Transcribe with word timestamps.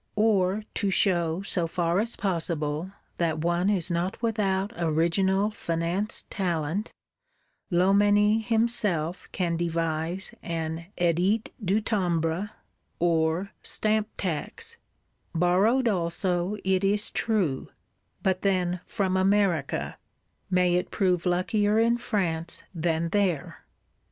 Or, 0.15 0.63
to 0.73 0.89
show, 0.89 1.43
so 1.43 1.67
far 1.67 1.99
as 1.99 2.15
possible, 2.15 2.91
that 3.19 3.37
one 3.37 3.69
is 3.69 3.91
not 3.91 4.19
without 4.19 4.73
original 4.75 5.51
finance 5.51 6.25
talent, 6.31 6.91
Loménie 7.71 8.43
himself 8.43 9.29
can 9.31 9.55
devise 9.57 10.33
an 10.41 10.87
Edit 10.97 11.53
du 11.63 11.81
Timbre 11.81 12.49
or 12.97 13.51
Stamp 13.61 14.07
tax,—borrowed 14.17 15.87
also, 15.87 16.57
it 16.63 16.83
is 16.83 17.11
true; 17.11 17.69
but 18.23 18.41
then 18.41 18.79
from 18.87 19.15
America: 19.15 19.99
may 20.49 20.73
it 20.73 20.89
prove 20.89 21.27
luckier 21.27 21.77
in 21.77 21.99
France 21.99 22.63
than 22.73 23.09
there! 23.09 23.65